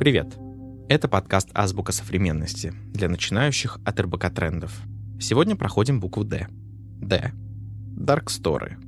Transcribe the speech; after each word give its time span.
Привет! 0.00 0.34
Это 0.88 1.08
подкаст 1.08 1.50
«Азбука 1.52 1.92
современности» 1.92 2.72
для 2.86 3.10
начинающих 3.10 3.78
от 3.84 4.00
РБК 4.00 4.32
трендов. 4.34 4.72
Сегодня 5.20 5.56
проходим 5.56 6.00
букву 6.00 6.24
«Д». 6.24 6.46
«Д». 6.48 7.32
Дарксторы. 7.98 8.78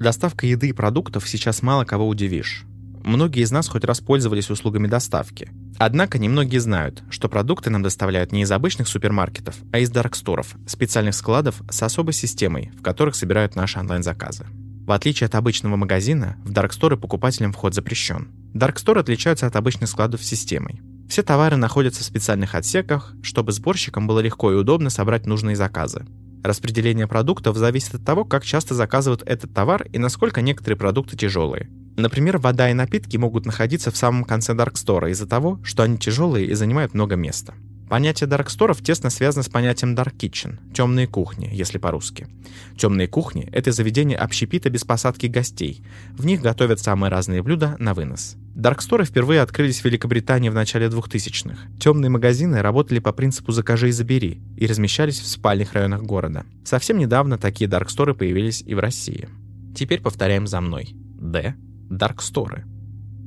Доставка 0.00 0.48
еды 0.48 0.70
и 0.70 0.72
продуктов 0.72 1.28
сейчас 1.28 1.62
мало 1.62 1.84
кого 1.84 2.08
удивишь. 2.08 2.64
Многие 3.04 3.44
из 3.44 3.52
нас 3.52 3.68
хоть 3.68 3.84
раз 3.84 4.00
пользовались 4.00 4.50
услугами 4.50 4.88
доставки. 4.88 5.48
Однако 5.78 6.18
немногие 6.18 6.60
знают, 6.60 7.04
что 7.08 7.28
продукты 7.28 7.70
нам 7.70 7.84
доставляют 7.84 8.32
не 8.32 8.42
из 8.42 8.50
обычных 8.50 8.88
супермаркетов, 8.88 9.54
а 9.70 9.78
из 9.78 9.90
дарксторов, 9.90 10.56
специальных 10.66 11.14
складов 11.14 11.62
с 11.70 11.80
особой 11.84 12.14
системой, 12.14 12.72
в 12.76 12.82
которых 12.82 13.14
собирают 13.14 13.54
наши 13.54 13.78
онлайн-заказы. 13.78 14.44
В 14.88 14.90
отличие 14.90 15.26
от 15.26 15.36
обычного 15.36 15.76
магазина, 15.76 16.36
в 16.44 16.50
дарксторы 16.50 16.96
покупателям 16.96 17.52
вход 17.52 17.74
запрещен. 17.74 18.32
Дарксторы 18.54 19.00
отличаются 19.00 19.46
от 19.46 19.56
обычных 19.56 19.88
складов 19.88 20.24
системой. 20.24 20.80
Все 21.08 21.22
товары 21.22 21.56
находятся 21.56 22.02
в 22.02 22.06
специальных 22.06 22.54
отсеках, 22.54 23.14
чтобы 23.22 23.52
сборщикам 23.52 24.06
было 24.06 24.20
легко 24.20 24.52
и 24.52 24.56
удобно 24.56 24.90
собрать 24.90 25.26
нужные 25.26 25.56
заказы. 25.56 26.06
Распределение 26.44 27.06
продуктов 27.06 27.56
зависит 27.56 27.94
от 27.94 28.04
того, 28.04 28.24
как 28.24 28.44
часто 28.44 28.74
заказывают 28.74 29.22
этот 29.26 29.52
товар 29.52 29.86
и 29.92 29.98
насколько 29.98 30.40
некоторые 30.40 30.76
продукты 30.76 31.16
тяжелые. 31.16 31.68
Например, 31.96 32.38
вода 32.38 32.70
и 32.70 32.74
напитки 32.74 33.16
могут 33.16 33.44
находиться 33.44 33.90
в 33.90 33.96
самом 33.96 34.24
конце 34.24 34.54
даркстора 34.54 35.10
из-за 35.10 35.26
того, 35.26 35.60
что 35.64 35.82
они 35.82 35.98
тяжелые 35.98 36.46
и 36.46 36.54
занимают 36.54 36.94
много 36.94 37.16
места. 37.16 37.54
Понятие 37.88 38.26
дарксторов 38.26 38.82
тесно 38.82 39.08
связано 39.08 39.42
с 39.42 39.48
понятием 39.48 39.94
dark 39.94 40.14
kitchen– 40.16 40.58
темные 40.74 41.06
кухни, 41.06 41.48
если 41.50 41.78
по-русски. 41.78 42.28
Темные 42.76 43.08
кухни– 43.08 43.48
это 43.52 43.72
заведения 43.72 44.18
общепита 44.18 44.68
без 44.68 44.84
посадки 44.84 45.26
гостей. 45.26 45.82
В 46.12 46.26
них 46.26 46.42
готовят 46.42 46.80
самые 46.80 47.10
разные 47.10 47.42
блюда 47.42 47.76
на 47.78 47.94
вынос. 47.94 48.36
Дарксторы 48.54 49.04
впервые 49.04 49.40
открылись 49.40 49.80
в 49.80 49.84
Великобритании 49.86 50.50
в 50.50 50.54
начале 50.54 50.88
2000-х. 50.88 51.56
Темные 51.80 52.10
магазины 52.10 52.60
работали 52.60 52.98
по 52.98 53.12
принципу 53.12 53.52
«закажи 53.52 53.88
и 53.88 53.92
забери» 53.92 54.42
и 54.56 54.66
размещались 54.66 55.20
в 55.20 55.26
спальных 55.26 55.72
районах 55.72 56.02
города. 56.02 56.44
Совсем 56.64 56.98
недавно 56.98 57.38
такие 57.38 57.70
дарксторы 57.70 58.14
появились 58.14 58.62
и 58.66 58.74
в 58.74 58.80
России. 58.80 59.28
Теперь 59.74 60.02
повторяем 60.02 60.46
за 60.46 60.60
мной. 60.60 60.90
Д 60.92 61.54
дарксторы. 61.88 62.64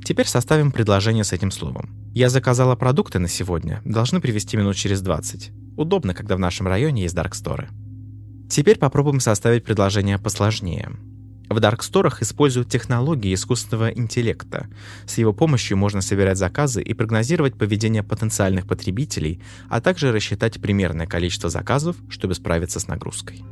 Теперь 0.03 0.27
составим 0.27 0.71
предложение 0.71 1.23
с 1.23 1.31
этим 1.31 1.51
словом. 1.51 1.89
Я 2.13 2.29
заказала 2.29 2.75
продукты 2.75 3.19
на 3.19 3.27
сегодня, 3.27 3.81
должны 3.85 4.19
привезти 4.19 4.57
минут 4.57 4.75
через 4.75 5.01
20. 5.01 5.51
Удобно, 5.77 6.13
когда 6.13 6.35
в 6.35 6.39
нашем 6.39 6.67
районе 6.67 7.03
есть 7.03 7.15
дарксторы. 7.15 7.69
Теперь 8.49 8.77
попробуем 8.77 9.19
составить 9.19 9.63
предложение 9.63 10.17
посложнее. 10.17 10.89
В 11.49 11.59
дарксторах 11.59 12.21
используют 12.21 12.69
технологии 12.69 13.33
искусственного 13.33 13.89
интеллекта. 13.89 14.67
С 15.05 15.17
его 15.17 15.33
помощью 15.33 15.77
можно 15.77 16.01
собирать 16.01 16.37
заказы 16.37 16.81
и 16.81 16.93
прогнозировать 16.93 17.57
поведение 17.57 18.03
потенциальных 18.03 18.67
потребителей, 18.67 19.41
а 19.69 19.81
также 19.81 20.11
рассчитать 20.11 20.61
примерное 20.61 21.07
количество 21.07 21.49
заказов, 21.49 21.97
чтобы 22.09 22.35
справиться 22.35 22.79
с 22.79 22.87
нагрузкой. 22.87 23.43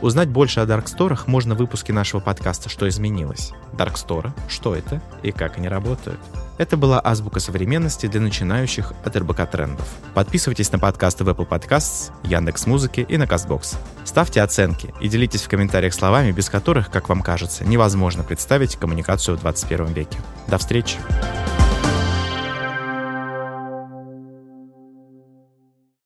Узнать 0.00 0.28
больше 0.28 0.60
о 0.60 0.66
дарксторах 0.66 1.26
можно 1.26 1.54
в 1.54 1.58
выпуске 1.58 1.92
нашего 1.92 2.20
подкаста 2.20 2.68
«Что 2.68 2.88
изменилось?». 2.88 3.52
Дарксторы, 3.72 4.32
что 4.48 4.74
это 4.74 5.02
и 5.22 5.30
как 5.30 5.58
они 5.58 5.68
работают. 5.68 6.18
Это 6.56 6.76
была 6.76 7.00
азбука 7.02 7.40
современности 7.40 8.06
для 8.06 8.20
начинающих 8.20 8.92
от 9.04 9.16
РБК 9.16 9.50
трендов. 9.50 9.86
Подписывайтесь 10.14 10.72
на 10.72 10.78
подкасты 10.78 11.24
в 11.24 11.28
Apple 11.28 11.48
Podcasts, 11.48 12.12
Яндекс 12.24 12.66
Музыки 12.66 13.04
и 13.08 13.16
на 13.16 13.24
Castbox. 13.24 13.76
Ставьте 14.04 14.42
оценки 14.42 14.92
и 15.00 15.08
делитесь 15.08 15.42
в 15.42 15.48
комментариях 15.48 15.94
словами, 15.94 16.32
без 16.32 16.50
которых, 16.50 16.90
как 16.90 17.08
вам 17.08 17.22
кажется, 17.22 17.64
невозможно 17.64 18.22
представить 18.22 18.76
коммуникацию 18.76 19.36
в 19.36 19.40
21 19.40 19.86
веке. 19.86 20.18
До 20.48 20.58
встречи! 20.58 20.98